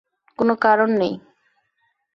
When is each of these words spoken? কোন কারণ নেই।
কোন 0.39 0.49
কারণ 0.61 0.89
নেই। 0.93 1.13